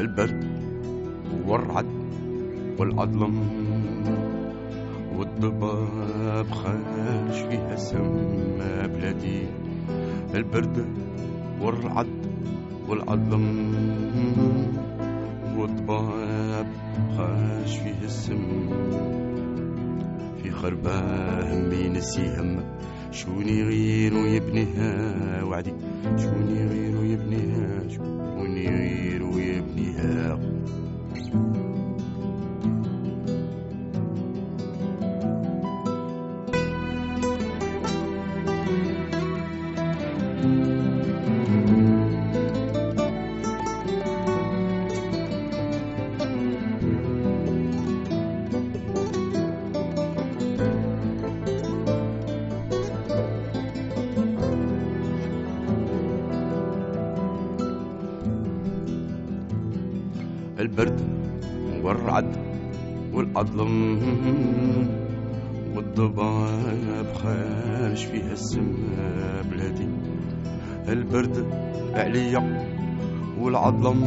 [0.00, 0.44] البرد
[1.46, 1.86] والرعد
[2.78, 3.34] والعظلم
[5.16, 9.42] والضباب خارج فيها سما بلادي.
[10.34, 10.86] البرد
[11.60, 12.26] والرعد
[12.88, 13.46] والعظلم
[15.58, 16.66] والضباب
[17.16, 18.68] خارج فيه السم
[20.42, 22.64] في خرباه من السهم
[23.12, 25.72] شوني غير ويبنيها وعدي.
[26.16, 30.38] شوني غير ويبنيها شوني غير ويبنيها
[60.60, 61.00] البرد
[61.82, 62.36] والرعد
[63.12, 63.98] والأظلم
[65.76, 69.88] والضباب خارج فيها السما بلادي.
[70.88, 71.46] البرد
[71.94, 72.42] عليا
[73.40, 74.02] والعظلم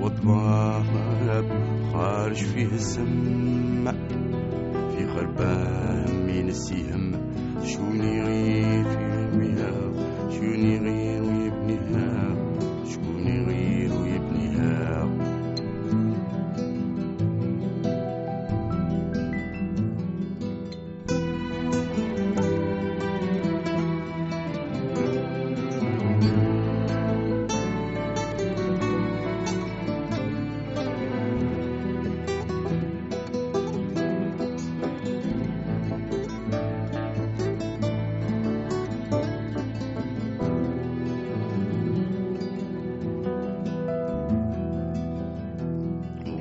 [0.00, 1.46] والضباب
[1.92, 3.92] خارج فيه السما
[4.90, 7.12] في خربان من السهم؟
[7.64, 9.72] شوني غير في بها
[10.30, 12.05] شوني غير ويبنيها؟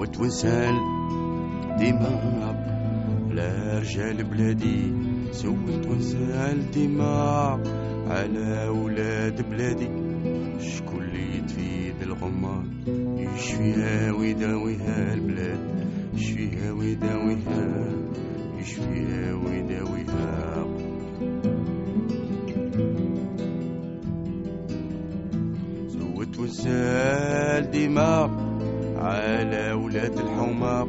[0.00, 0.74] وتوسال.
[1.80, 2.22] دماء
[3.30, 4.92] على رجال بلادي
[5.32, 7.60] سوت وسال دماء
[8.08, 9.90] على ولاد بلادي.
[10.60, 12.64] شكون اللي يتفيد الغمار
[13.16, 15.60] يشفيها ويداويها البلاد
[16.14, 17.86] يشفيها ويداويها
[18.60, 20.64] يشفيها ويداويها
[25.88, 28.49] سوت وسال دماء
[29.10, 30.88] على ولاد الحمار.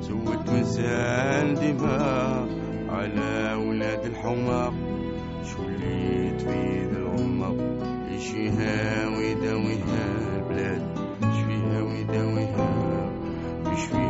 [0.00, 2.48] سوت وسال دماء
[2.88, 4.72] على ولاد الحمار.
[5.44, 7.54] شو اللي تفيد العمر
[8.10, 10.04] يشفيها ويداويها
[10.36, 10.82] البلاد
[11.22, 12.68] يشفيها ويداويها
[13.72, 14.09] يشفيها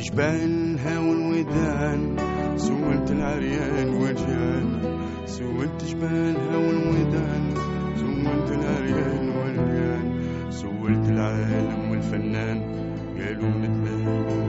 [0.00, 2.16] وتجبالها والودان
[2.56, 4.80] سولت العريان والجان
[5.26, 7.54] سولت جبالها والودان
[7.96, 10.20] سولت العريان والجان.
[10.50, 12.58] سولت العالم والفنان
[13.18, 14.48] قالوا نتلاقوا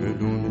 [0.00, 0.50] قالوا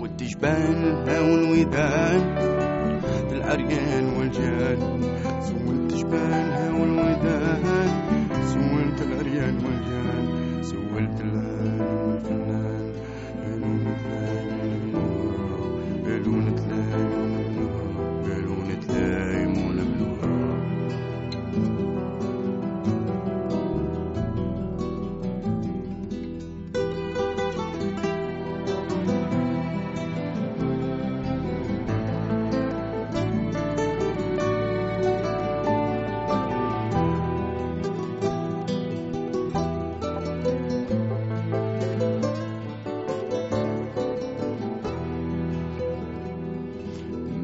[0.00, 2.61] والتجبالها والودان
[3.32, 4.78] الأريان والجان
[5.48, 7.62] سولت جبالها والودان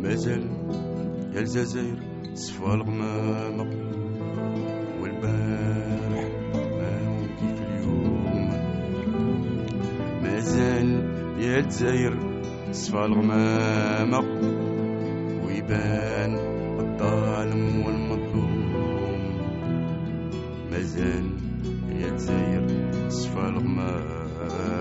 [0.03, 0.43] مازال
[1.35, 1.99] يا الجزائر
[2.35, 3.71] صفى الغمامة
[5.01, 6.29] والبارح
[6.79, 8.49] ما كيف اليوم.
[10.23, 10.89] مازال
[11.41, 14.19] يا الجزائر صفى الغمامة
[15.47, 16.35] ويبان
[16.81, 18.69] الظالم والمظلوم.
[20.71, 21.27] مازال
[22.01, 22.67] يا الجزائر
[23.09, 24.78] صفى الغمامة.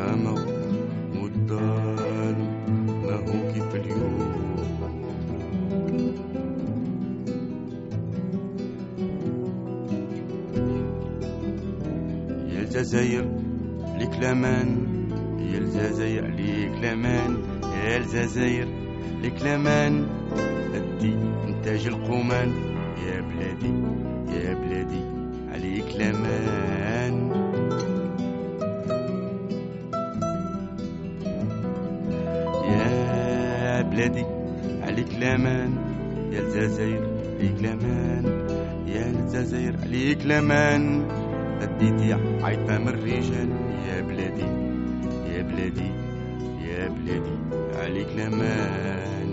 [12.67, 13.25] الجزائر
[14.21, 14.69] لامان
[15.53, 16.71] يا الجزائر ليك
[17.63, 18.67] يا الجزائر
[19.23, 20.07] لك لامان
[20.75, 21.13] أدي
[21.47, 22.51] إنتاج القومان
[23.07, 23.73] يا بلادي
[24.35, 25.01] يا بلادي
[25.53, 27.31] عليك لامان
[32.71, 34.25] يا بلادي
[34.81, 35.71] عليك لامان
[36.31, 37.07] يا الجزائر
[37.39, 38.25] عليك لامان
[38.87, 41.07] يا الجزائر عليك لامان
[41.61, 42.13] أديتي
[42.43, 43.49] عيطة من الرجال
[43.89, 44.47] يا بلادي
[45.33, 45.91] يا بلادي
[46.67, 47.37] يا بلادي
[47.75, 49.26] عليك لامان